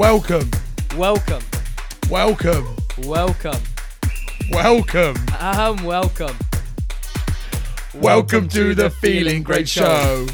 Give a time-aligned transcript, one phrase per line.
[0.00, 0.50] Welcome,
[0.96, 1.42] Welcome,
[2.08, 2.64] welcome,
[3.00, 3.60] welcome,
[4.50, 5.16] welcome.
[5.38, 6.34] um, welcome.
[7.92, 10.26] Welcome to the Feeling Great Show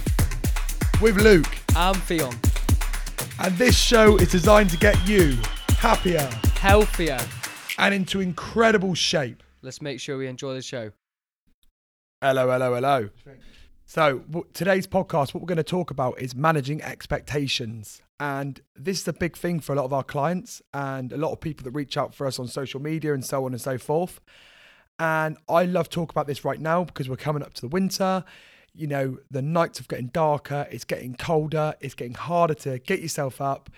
[1.03, 1.53] with Luke.
[1.75, 2.33] I'm Theon.
[3.41, 5.37] And this show is designed to get you
[5.71, 6.31] happier
[6.61, 7.19] Healthier.
[7.77, 9.43] and into incredible shape.
[9.63, 10.93] Let's make sure we enjoy the show.
[12.23, 13.09] Hello, hello, hello.
[13.87, 14.23] So,
[14.55, 18.01] today's podcast, what we're going to talk about is managing expectations.
[18.19, 21.33] And this is a big thing for a lot of our clients and a lot
[21.33, 23.77] of people that reach out for us on social media and so on and so
[23.77, 24.21] forth.
[24.99, 28.25] And I love talk about this right now because we're coming up to the winter.
[28.73, 33.01] You know, the nights are getting darker, it's getting colder, it's getting harder to get
[33.01, 33.71] yourself up,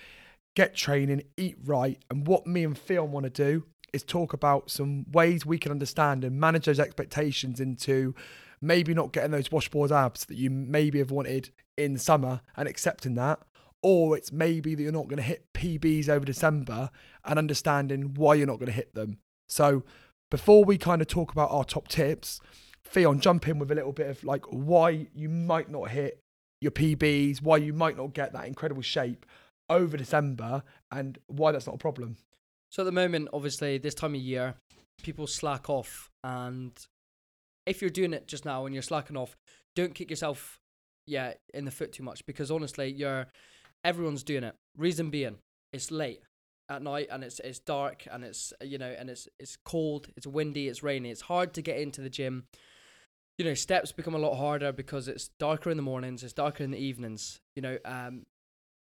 [0.54, 1.98] get training, eat right.
[2.10, 5.72] And what me and Theon want to do is talk about some ways we can
[5.72, 8.14] understand and manage those expectations into
[8.60, 13.14] maybe not getting those washboard abs that you maybe have wanted in summer and accepting
[13.14, 13.38] that.
[13.82, 16.90] Or it's maybe that you're not going to hit PBs over December
[17.24, 19.18] and understanding why you're not going to hit them.
[19.48, 19.84] So,
[20.30, 22.40] before we kind of talk about our top tips,
[22.84, 26.20] Theon, jump in with a little bit of like why you might not hit
[26.60, 29.24] your PBs, why you might not get that incredible shape
[29.70, 32.16] over December, and why that's not a problem.
[32.70, 34.54] So at the moment, obviously, this time of year,
[35.02, 36.72] people slack off, and
[37.66, 39.36] if you're doing it just now and you're slacking off,
[39.76, 40.58] don't kick yourself,
[41.06, 43.26] yeah, in the foot too much because honestly, you're
[43.88, 44.54] everyone's doing it.
[44.76, 45.36] Reason being,
[45.72, 46.20] it's late
[46.68, 50.26] at night and it's it's dark and it's you know and it's it's cold, it's
[50.26, 51.10] windy, it's rainy.
[51.10, 52.44] It's hard to get into the gym.
[53.38, 56.62] You know, steps become a lot harder because it's darker in the mornings, it's darker
[56.62, 57.40] in the evenings.
[57.56, 58.26] You know, um,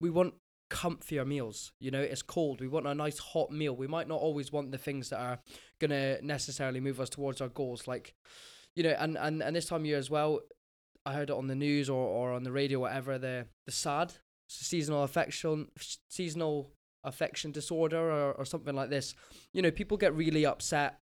[0.02, 0.34] we want
[0.72, 1.72] comfier meals.
[1.80, 2.60] You know, it's cold.
[2.60, 3.76] We want a nice hot meal.
[3.76, 5.40] We might not always want the things that are
[5.80, 7.88] gonna necessarily move us towards our goals.
[7.88, 8.16] Like,
[8.76, 10.40] you know, and and and this time of year as well.
[11.08, 13.20] I heard it on the news or, or on the radio, whatever.
[13.20, 14.16] The the SAD,
[14.48, 15.68] seasonal affection,
[16.10, 16.72] seasonal
[17.04, 19.16] affection disorder, or, or something like this.
[19.54, 21.00] You know, people get really upset.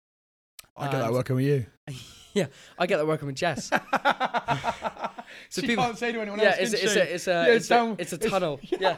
[0.77, 1.65] I get that working with you.
[2.33, 2.47] yeah,
[2.77, 3.69] I get that working with Jess.
[5.49, 6.73] so she people- can't say to anyone yeah, else.
[6.73, 8.59] it's, it's a it's a Yeah, it's, down- a it's a tunnel.
[8.63, 8.95] yeah.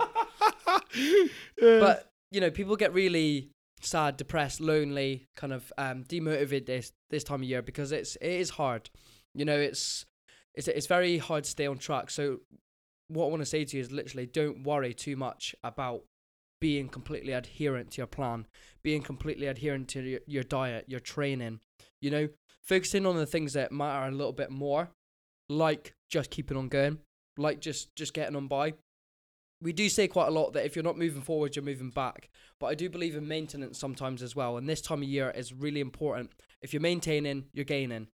[0.95, 1.79] Yeah.
[1.79, 3.49] but you know people get really
[3.81, 8.31] sad depressed lonely kind of um demotivated this this time of year because it's it
[8.31, 8.89] is hard
[9.33, 10.05] you know it's
[10.53, 12.39] it's it's very hard to stay on track so
[13.11, 16.03] what i want to say to you is literally don't worry too much about
[16.59, 18.45] being completely adherent to your plan
[18.83, 21.59] being completely adherent to your, your diet your training
[22.01, 22.27] you know
[22.63, 24.89] focusing on the things that matter a little bit more
[25.49, 26.99] like just keeping on going
[27.37, 28.73] like just just getting on by
[29.61, 32.29] we do say quite a lot that if you're not moving forward, you're moving back.
[32.59, 34.57] But I do believe in maintenance sometimes as well.
[34.57, 36.31] And this time of year is really important.
[36.61, 38.07] If you're maintaining, you're gaining.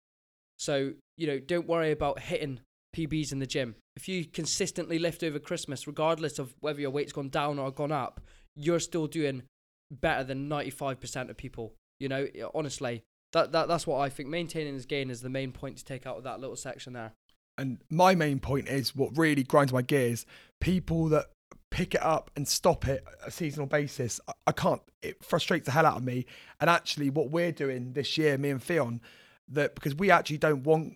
[0.59, 2.61] So, you know, don't worry about hitting
[2.97, 3.77] PBs in the gym.
[3.97, 7.93] If you consistently lift over Christmas, regardless of whether your weight's gone down or gone
[7.93, 8.21] up,
[8.57, 9.43] you're still doing
[9.91, 11.75] better than 95% of people.
[12.01, 13.03] You know, honestly,
[13.33, 14.29] that, that that's what I think.
[14.29, 17.13] Maintaining is gain is the main point to take out of that little section there.
[17.57, 20.27] And my main point is what really grinds my gears:
[20.61, 21.27] people that
[21.71, 24.21] pick it up and stop it a seasonal basis.
[24.29, 24.81] I, I can't.
[25.03, 26.27] It frustrates the hell out of me.
[26.61, 29.01] And actually, what we're doing this year, me and Theon,
[29.49, 30.95] that because we actually don't want.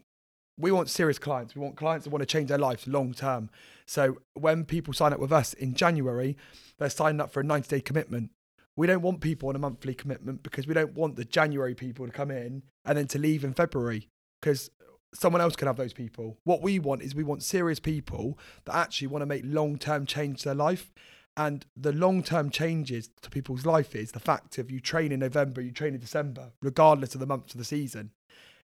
[0.58, 1.54] We want serious clients.
[1.54, 3.48] We want clients that want to change their lives long term.
[3.86, 6.36] So when people sign up with us in January,
[6.78, 8.30] they're signing up for a 90 day commitment.
[8.76, 12.06] We don't want people on a monthly commitment because we don't want the January people
[12.06, 14.08] to come in and then to leave in February
[14.40, 14.70] because
[15.14, 16.38] someone else can have those people.
[16.44, 20.06] What we want is we want serious people that actually want to make long term
[20.06, 20.92] change to their life.
[21.36, 25.20] And the long term changes to people's life is the fact of you train in
[25.20, 28.10] November, you train in December, regardless of the months of the season.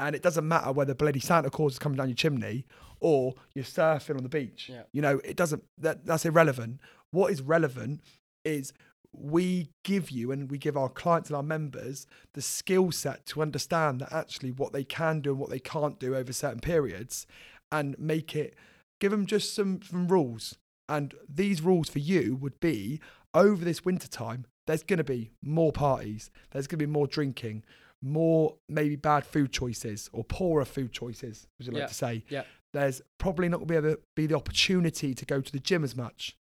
[0.01, 2.67] And it doesn't matter whether bloody Santa Claus is coming down your chimney
[3.01, 4.69] or you're surfing on the beach.
[4.73, 4.83] Yeah.
[4.93, 6.81] You know, it doesn't, that, that's irrelevant.
[7.11, 8.03] What is relevant
[8.45, 8.73] is
[9.13, 13.43] we give you and we give our clients and our members the skill set to
[13.43, 17.27] understand that actually what they can do and what they can't do over certain periods
[17.73, 18.55] and make it
[19.01, 20.57] give them just some, some rules
[20.89, 23.01] and these rules for you would be
[23.35, 27.07] over this winter time there's going to be more parties there's going to be more
[27.07, 27.65] drinking
[28.03, 32.25] more maybe bad food choices or poorer food choices would you like Yeah, to say
[32.29, 32.43] yeah.
[32.73, 35.59] there's probably not going to be able to be the opportunity to go to the
[35.59, 36.37] gym as much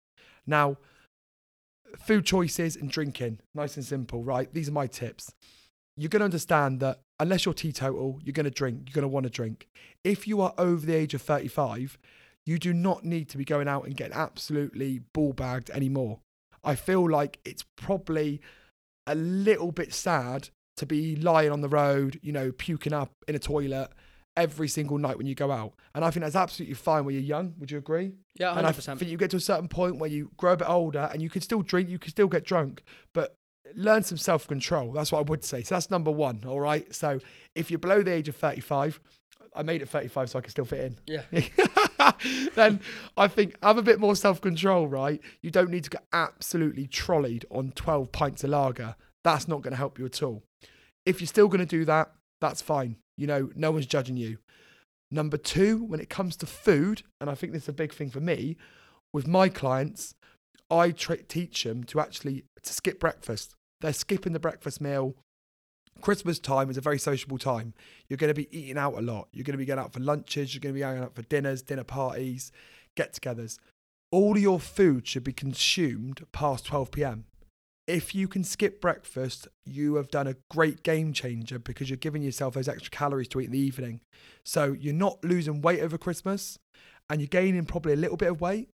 [0.47, 0.77] now
[1.99, 4.53] food choices and drinking, nice and simple, right?
[4.55, 5.31] These are my tips.
[5.97, 9.09] You're going to understand that unless you're teetotal, you're going to drink, you're going to
[9.09, 9.69] want to drink.
[10.03, 11.99] If you are over the age of 35,
[12.47, 16.21] you do not need to be going out and getting absolutely ball bagged anymore.
[16.65, 18.41] I feel like it's probably
[19.07, 23.35] a little bit sad to be lying on the road, you know, puking up in
[23.35, 23.89] a toilet
[24.37, 25.75] every single night when you go out.
[25.95, 27.55] And I think that's absolutely fine when you're young.
[27.59, 28.13] Would you agree?
[28.35, 28.99] Yeah, And I 100%.
[28.99, 31.29] think you get to a certain point where you grow a bit older and you
[31.29, 32.83] can still drink, you can still get drunk,
[33.13, 33.37] but
[33.75, 34.93] learn some self control.
[34.93, 35.63] That's what I would say.
[35.63, 36.43] So that's number one.
[36.47, 36.93] All right.
[36.95, 37.21] So
[37.55, 38.99] if you're below the age of 35,
[39.55, 40.99] I made it 35 so I can still fit in.
[41.07, 41.23] yeah.
[42.55, 42.81] then
[43.17, 45.21] I think have a bit more self control, right?
[45.43, 48.97] You don't need to get absolutely trolleyed on 12 pints of lager.
[49.25, 50.43] That's not going to help you at all.
[51.07, 52.97] If you're still going to do that, that's fine.
[53.17, 54.39] You know, no one's judging you.
[55.11, 58.11] Number two, when it comes to food, and I think this is a big thing
[58.11, 58.57] for me,
[59.13, 60.15] with my clients,
[60.71, 63.55] I tra- teach them to actually to skip breakfast.
[63.81, 65.15] They're skipping the breakfast meal.
[66.01, 67.75] Christmas time is a very sociable time.
[68.09, 69.29] You're going to be eating out a lot.
[69.33, 70.55] You're going to be going out for lunches.
[70.55, 72.51] You're going to be going out for dinners, dinner parties,
[72.97, 73.59] get-togethers.
[74.11, 77.27] All your food should be consumed past 12 p.m.
[77.87, 82.23] If you can skip breakfast, you have done a great game changer because you're giving
[82.23, 84.01] yourself those extra calories to eat in the evening.
[84.45, 86.59] So you're not losing weight over Christmas
[87.11, 88.69] and you're gaining probably a little bit of weight.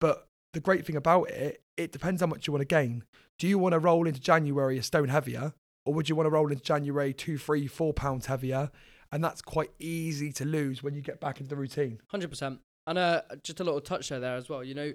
[0.00, 3.04] But the great thing about it, it depends how much you want to gain.
[3.38, 5.54] Do you want to roll into January a stone heavier?
[5.86, 8.70] Or would you want to roll into January two, three, four pounds heavier?
[9.12, 12.00] And that's quite easy to lose when you get back into the routine.
[12.08, 12.60] Hundred percent.
[12.86, 14.64] And uh, just a little touch there, there as well.
[14.64, 14.92] You know,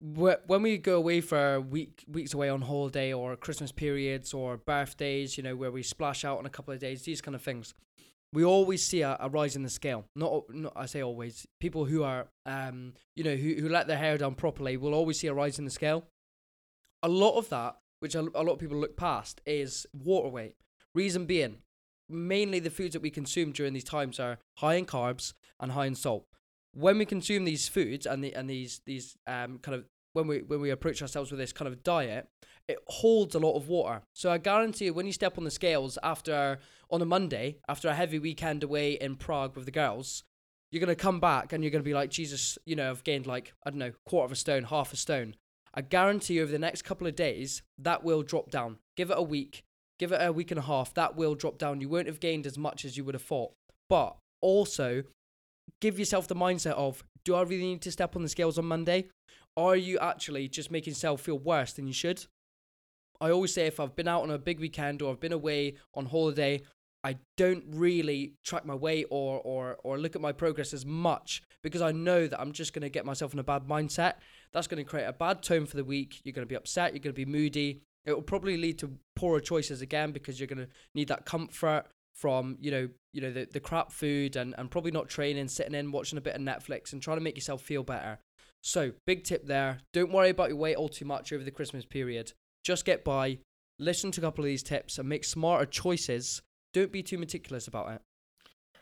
[0.00, 5.36] when we go away for week weeks away on holiday or Christmas periods or birthdays,
[5.36, 7.74] you know, where we splash out on a couple of days, these kind of things,
[8.32, 10.04] we always see a, a rise in the scale.
[10.14, 11.46] Not, not I say always.
[11.60, 15.18] People who are, um, you know, who who let their hair down properly will always
[15.18, 16.04] see a rise in the scale.
[17.02, 20.56] A lot of that, which a, a lot of people look past, is water weight.
[20.94, 21.58] Reason being,
[22.08, 25.86] mainly the foods that we consume during these times are high in carbs and high
[25.86, 26.26] in salt.
[26.76, 30.42] When we consume these foods and the and these these um kind of when we
[30.42, 32.28] when we approach ourselves with this kind of diet,
[32.68, 34.02] it holds a lot of water.
[34.14, 36.58] So I guarantee you, when you step on the scales after
[36.90, 40.24] on a Monday after a heavy weekend away in Prague with the girls,
[40.70, 43.54] you're gonna come back and you're gonna be like, Jesus, you know, I've gained like
[43.64, 45.34] I don't know, quarter of a stone, half a stone.
[45.74, 48.78] I guarantee you, over the next couple of days, that will drop down.
[48.96, 49.62] Give it a week,
[49.98, 51.82] give it a week and a half, that will drop down.
[51.82, 53.52] You won't have gained as much as you would have thought.
[53.90, 55.02] But also,
[55.80, 58.66] give yourself the mindset of do I really need to step on the scales on
[58.66, 59.08] Monday?
[59.56, 62.24] Are you actually just making yourself feel worse than you should?
[63.20, 65.76] I always say if I've been out on a big weekend or I've been away
[65.94, 66.62] on holiday,
[67.02, 71.42] I don't really track my weight or or or look at my progress as much
[71.62, 74.14] because I know that I'm just going to get myself in a bad mindset.
[74.52, 76.20] That's going to create a bad tone for the week.
[76.24, 77.80] You're going to be upset, you're going to be moody.
[78.04, 81.86] It will probably lead to poorer choices again because you're going to need that comfort
[82.16, 85.74] from, you know, you know the, the crap food and, and probably not training, sitting
[85.74, 88.18] in watching a bit of Netflix and trying to make yourself feel better.
[88.62, 89.78] So, big tip there.
[89.92, 92.32] Don't worry about your weight all too much over the Christmas period.
[92.64, 93.38] Just get by,
[93.78, 96.42] listen to a couple of these tips and make smarter choices.
[96.72, 98.00] Don't be too meticulous about it.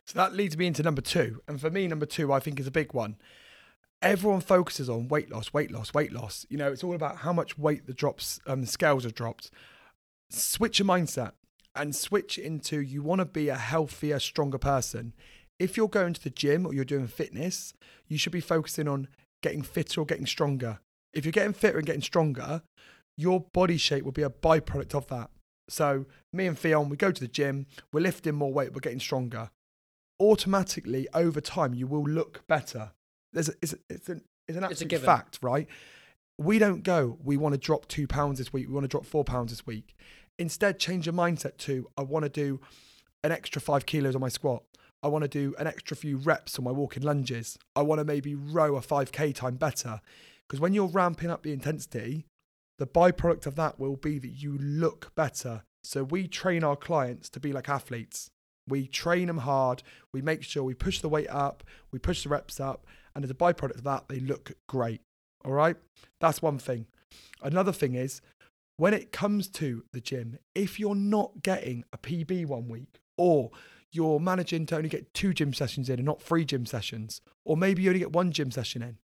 [0.06, 1.40] So that leads me into number two.
[1.48, 3.16] And for me, number two, I think is a big one.
[4.00, 6.46] Everyone focuses on weight loss, weight loss, weight loss.
[6.48, 9.50] You know, it's all about how much weight the drops, um, the scales are dropped.
[10.30, 11.32] Switch your mindset
[11.74, 15.12] and switch into you want to be a healthier, stronger person.
[15.58, 17.74] If you're going to the gym or you're doing fitness,
[18.08, 19.08] you should be focusing on
[19.42, 20.80] getting fitter or getting stronger.
[21.12, 22.62] If you're getting fitter and getting stronger,
[23.16, 25.30] your body shape will be a byproduct of that.
[25.68, 29.00] So me and Theon, we go to the gym, we're lifting more weight, we're getting
[29.00, 29.50] stronger.
[30.20, 32.92] Automatically, over time, you will look better.
[33.32, 35.06] There's a, it's, it's an it's an It's a absolute given.
[35.06, 35.66] fact, right?
[36.38, 37.18] We don't go.
[37.22, 38.68] We want to drop two pounds this week.
[38.68, 39.96] We want to drop four pounds this week.
[40.38, 42.60] Instead, change your mindset to I want to do
[43.22, 44.62] an extra five kilos on my squat.
[45.02, 47.58] I want to do an extra few reps on my walking lunges.
[47.76, 50.00] I want to maybe row a 5k time better.
[50.48, 52.26] Because when you're ramping up the intensity,
[52.78, 55.62] the byproduct of that will be that you look better.
[55.82, 58.30] So we train our clients to be like athletes.
[58.66, 59.82] We train them hard.
[60.12, 61.62] We make sure we push the weight up,
[61.92, 65.02] we push the reps up, and as a byproduct of that, they look great.
[65.44, 65.76] All right?
[66.20, 66.86] That's one thing.
[67.42, 68.22] Another thing is
[68.76, 73.50] when it comes to the gym, if you're not getting a PB one week or
[73.92, 77.56] you're managing to only get two gym sessions in and not three gym sessions, or
[77.56, 78.98] maybe you only get one gym session in,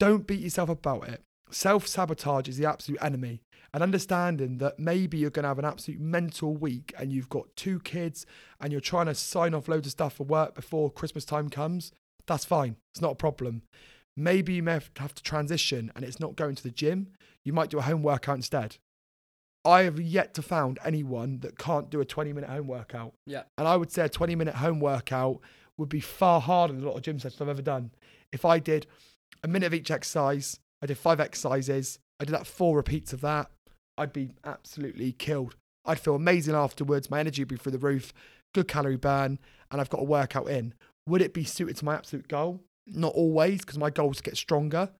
[0.00, 1.22] don't beat yourself about it.
[1.50, 3.42] Self sabotage is the absolute enemy.
[3.74, 7.56] And understanding that maybe you're going to have an absolute mental week and you've got
[7.56, 8.26] two kids
[8.60, 11.92] and you're trying to sign off loads of stuff for work before Christmas time comes,
[12.26, 12.76] that's fine.
[12.92, 13.62] It's not a problem.
[14.14, 17.08] Maybe you may have to transition and it's not going to the gym.
[17.44, 18.76] You might do a home workout instead.
[19.64, 23.14] I have yet to found anyone that can't do a 20 minute home workout.
[23.26, 23.42] Yeah.
[23.56, 25.40] And I would say a 20 minute home workout
[25.78, 27.92] would be far harder than a lot of gym sessions I've ever done.
[28.32, 28.86] If I did
[29.42, 33.20] a minute of each exercise, I did five exercises, I did that four repeats of
[33.20, 33.50] that,
[33.96, 35.56] I'd be absolutely killed.
[35.84, 37.10] I'd feel amazing afterwards.
[37.10, 38.12] My energy would be through the roof.
[38.54, 39.38] good calorie burn,
[39.70, 40.74] and I've got a workout in.
[41.08, 42.60] Would it be suited to my absolute goal?
[42.86, 44.90] Not always, because my goal is to get stronger.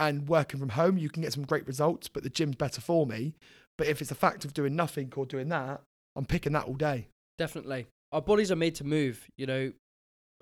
[0.00, 3.06] And working from home, you can get some great results, but the gym's better for
[3.06, 3.34] me.
[3.76, 5.82] But if it's a fact of doing nothing or doing that,
[6.16, 7.08] I'm picking that all day.
[7.38, 7.86] Definitely.
[8.10, 9.28] Our bodies are made to move.
[9.36, 9.72] You know,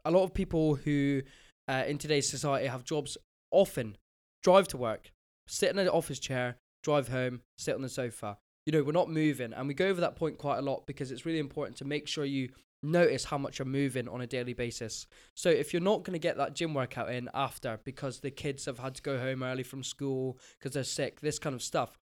[0.04, 1.22] a lot of people who
[1.66, 3.18] uh, in today's society have jobs
[3.50, 3.96] often
[4.44, 5.10] drive to work,
[5.48, 8.38] sit in an office chair, drive home, sit on the sofa.
[8.64, 9.52] You know, we're not moving.
[9.52, 12.06] And we go over that point quite a lot because it's really important to make
[12.06, 12.50] sure you
[12.82, 15.06] notice how much you're moving on a daily basis.
[15.34, 18.66] So if you're not going to get that gym workout in after because the kids
[18.66, 21.98] have had to go home early from school because they're sick, this kind of stuff,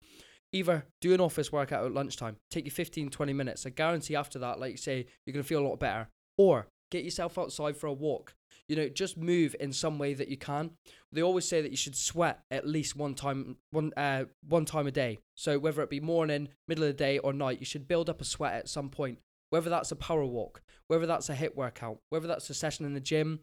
[0.53, 3.67] either do an office workout at lunchtime, take you 15, 20 minutes.
[3.67, 6.09] I guarantee after that, like you say, you're going to feel a lot better.
[6.37, 8.35] Or get yourself outside for a walk.
[8.69, 10.71] You know, just move in some way that you can.
[11.13, 14.87] They always say that you should sweat at least one time, one uh, one time
[14.87, 15.19] a day.
[15.35, 18.21] So whether it be morning, middle of the day, or night, you should build up
[18.21, 19.19] a sweat at some point.
[19.55, 22.93] Whether that's a power walk, whether that's a HIIT workout, whether that's a session in
[22.93, 23.39] the gym,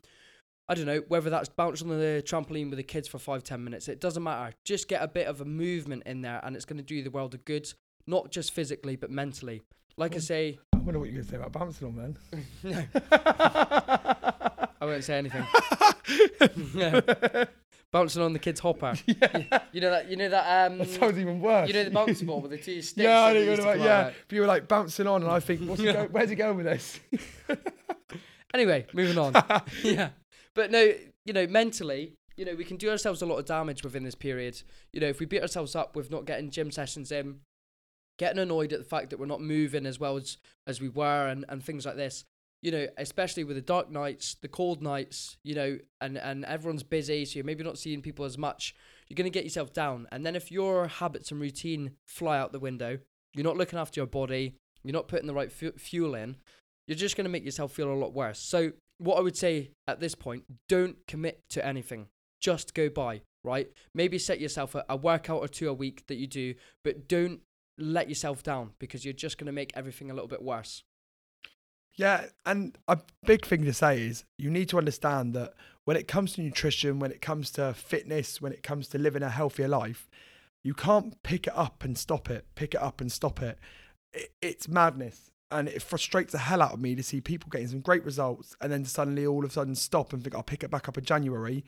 [0.68, 3.64] I don't know, whether that's bouncing on the trampoline with the kids for five, ten
[3.64, 4.54] minutes, it doesn't matter.
[4.66, 7.12] Just get a bit of a movement in there and it's going to do the
[7.12, 7.72] world of good,
[8.08, 9.62] not just physically, but mentally.
[9.96, 12.18] Like I say, I wonder what you're going to say about bouncing on, man.
[12.64, 12.84] no,
[14.82, 15.46] I won't say anything.
[17.94, 18.00] No.
[18.00, 18.94] Bouncing on the kid's hopper.
[19.06, 19.60] yeah.
[19.72, 20.10] You know that.
[20.10, 20.72] You know that.
[20.72, 21.68] Um, That sounds even worse.
[21.68, 22.98] you know the bouncy ball with the two sticks.
[23.04, 23.86] Yeah, I that know they what used you're to about.
[23.86, 26.08] come out Yeah, but you were like bouncing on, and I think, what's he go,
[26.12, 27.00] where's he going with this?
[28.54, 29.32] Anyway, moving on.
[29.82, 30.10] yeah,
[30.54, 30.92] but no,
[31.26, 34.14] you know, mentally, you know, we can do ourselves a lot of damage within this
[34.14, 34.62] period.
[34.92, 37.40] You know, if we beat ourselves up with not getting gym sessions in,
[38.20, 40.36] getting annoyed at the fact that we're not moving as well as
[40.68, 42.26] as we were, and and things like this.
[42.62, 46.84] You know, especially with the dark nights, the cold nights, you know, and and everyone's
[46.84, 48.76] busy, so you're maybe not seeing people as much.
[49.08, 52.60] You're gonna get yourself down, and then if your habits and routine fly out the
[52.60, 53.00] window,
[53.34, 56.38] you're not looking after your body, you're not putting the right fu- fuel in,
[56.88, 58.40] you're just to make yourself feel a lot worse.
[58.40, 62.08] So, what I would say at this point, don't commit to anything.
[62.40, 63.72] Just go by, right?
[63.94, 67.42] Maybe set yourself a, a workout or two a week that you do, but don't
[67.78, 70.84] let yourself down because you're just going to make everything a little bit worse.
[72.02, 75.54] Yeah, and a big thing to say is you need to understand that
[75.86, 79.22] when it comes to nutrition, when it comes to fitness, when it comes to living
[79.22, 80.10] a healthier life,
[80.64, 83.60] you can't pick it up and stop it, pick it up and stop it.
[84.14, 85.30] it it's madness.
[85.52, 88.56] And it frustrates the hell out of me to see people getting some great results
[88.60, 90.98] and then suddenly all of a sudden stop and think, I'll pick it back up
[90.98, 91.64] in January.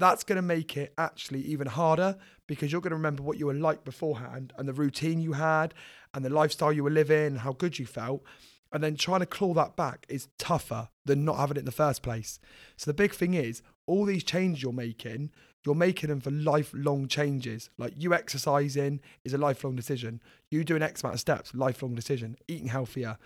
[0.00, 2.16] That's going to make it actually even harder
[2.48, 5.74] because you're going to remember what you were like beforehand and the routine you had
[6.12, 8.24] and the lifestyle you were living and how good you felt
[8.72, 11.72] and then trying to claw that back is tougher than not having it in the
[11.72, 12.38] first place.
[12.76, 15.30] So the big thing is all these changes you're making,
[15.64, 17.68] you're making them for lifelong changes.
[17.76, 20.22] Like you exercising is a lifelong decision.
[20.50, 22.36] You doing X amount of steps, lifelong decision.
[22.48, 23.18] Eating healthier.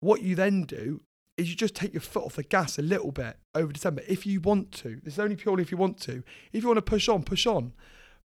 [0.00, 1.02] What you then do
[1.36, 4.26] is you just take your foot off the gas a little bit over December if
[4.26, 5.00] you want to.
[5.02, 6.22] This is only purely if you want to.
[6.52, 7.72] If you want to push on, push on.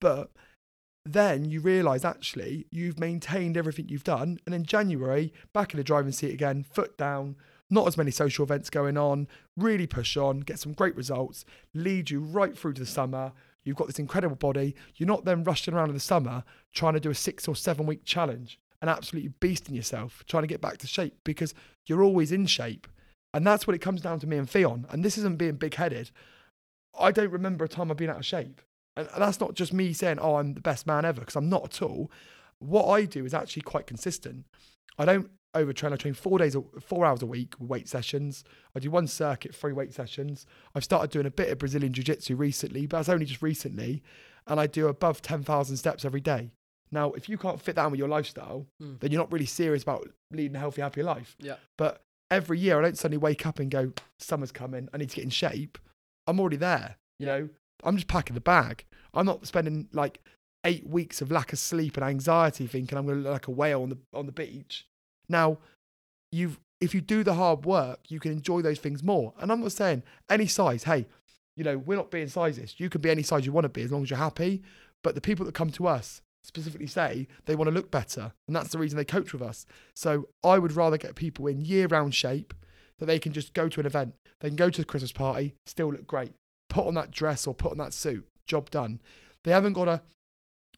[0.00, 0.30] But
[1.04, 4.38] then you realise actually you've maintained everything you've done.
[4.46, 7.36] And in January, back in the driving seat again, foot down,
[7.70, 11.44] not as many social events going on, really push on, get some great results,
[11.74, 13.32] lead you right through to the summer.
[13.64, 14.74] You've got this incredible body.
[14.96, 17.86] You're not then rushing around in the summer trying to do a six or seven
[17.86, 21.54] week challenge and absolutely beasting yourself, trying to get back to shape because
[21.86, 22.86] you're always in shape.
[23.32, 24.86] And that's what it comes down to me and Theon.
[24.90, 26.10] And this isn't being big headed.
[26.98, 28.60] I don't remember a time I've been out of shape.
[28.96, 31.64] And that's not just me saying, oh, I'm the best man ever, because I'm not
[31.64, 32.10] at all.
[32.58, 34.44] What I do is actually quite consistent.
[34.98, 35.92] I don't overtrain.
[35.92, 38.44] I train four days, a- four hours a week with weight sessions.
[38.74, 40.46] I do one circuit, three weight sessions.
[40.74, 44.02] I've started doing a bit of Brazilian Jiu Jitsu recently, but that's only just recently.
[44.46, 46.52] And I do above 10,000 steps every day.
[46.92, 49.00] Now, if you can't fit that in with your lifestyle, Mm.
[49.00, 51.34] then you're not really serious about leading a healthy, happy life.
[51.40, 51.56] Yeah.
[51.76, 55.16] But every year, I don't suddenly wake up and go, summer's coming, I need to
[55.16, 55.78] get in shape.
[56.28, 56.96] I'm already there.
[57.18, 57.48] You know,
[57.84, 58.84] I'm just packing the bag.
[59.12, 60.20] I'm not spending like
[60.64, 63.52] eight weeks of lack of sleep and anxiety thinking I'm going to look like a
[63.52, 64.86] whale on the on the beach.
[65.28, 65.58] Now,
[66.32, 69.32] you've if you do the hard work, you can enjoy those things more.
[69.38, 70.84] And I'm not saying any size.
[70.84, 71.06] Hey,
[71.56, 72.80] you know, we're not being sizist.
[72.80, 74.62] You can be any size you want to be as long as you're happy.
[75.02, 78.56] But the people that come to us specifically say they want to look better, and
[78.56, 79.66] that's the reason they coach with us.
[79.94, 82.54] So I would rather get people in year-round shape
[82.98, 85.54] that they can just go to an event, they can go to the Christmas party,
[85.66, 86.32] still look great,
[86.74, 89.00] put on that dress or put on that suit, job done.
[89.44, 90.02] They haven't got to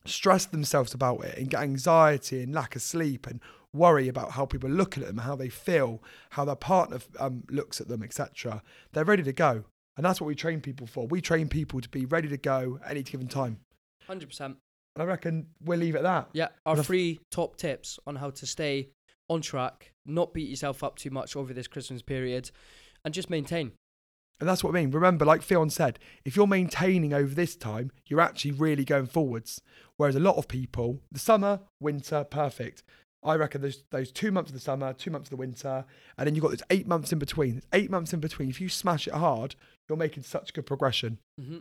[0.05, 3.41] stress themselves about it and get anxiety and lack of sleep and
[3.73, 7.81] worry about how people looking at them, how they feel, how their partner um, looks
[7.81, 8.63] at them, etc.
[8.93, 9.65] They're ready to go.
[9.97, 11.07] And that's what we train people for.
[11.07, 13.61] We train people to be ready to go at any given time.
[14.07, 14.41] 100%.
[14.41, 14.59] And
[14.99, 16.29] I reckon we'll leave it at that.
[16.35, 18.91] Yeah, our But I f- free top tips on how to stay
[19.31, 22.51] on track, not beat yourself up too much over this Christmas period,
[23.03, 23.73] and just maintain.
[24.39, 24.91] And that's what I mean.
[24.91, 29.63] Remember, like Theon said, if you're maintaining over this time, you're actually really going forwards.
[29.97, 32.83] Whereas a lot of people, the summer, winter, perfect.
[33.23, 35.85] I reckon there's those two months of the summer, two months of the winter,
[36.17, 37.63] and then you've got those eight months in between.
[37.73, 38.51] Eight months in between.
[38.51, 39.57] If you smash it hard,
[39.89, 41.19] you're making such good progression.
[41.41, 41.59] Mm-hmm.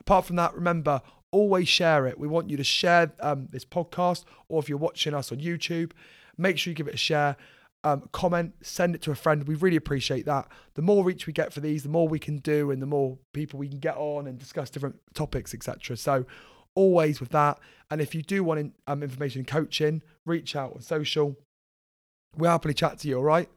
[0.00, 2.18] Apart from that, remember, always share it.
[2.18, 5.92] We want you to share um, this podcast, or if you're watching us on YouTube,
[6.38, 7.36] make sure you give it a share.
[7.84, 9.46] Um, comment, send it to a friend.
[9.46, 10.48] We really appreciate that.
[10.72, 13.18] The more reach we get for these, the more we can do, and the more
[13.34, 15.96] people we can get on and discuss different topics, etc.
[15.98, 16.24] So,
[16.74, 17.58] always with that.
[17.90, 21.36] And if you do want in, um, information and coaching, reach out on social.
[22.36, 23.18] We'll happily chat to you.
[23.18, 23.48] All right.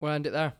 [0.00, 0.54] We'll end it there.